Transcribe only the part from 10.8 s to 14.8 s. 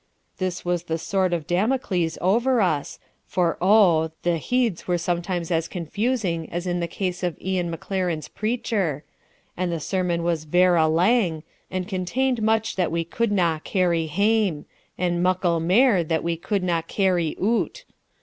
lang, and contained much that we couldna carry hame,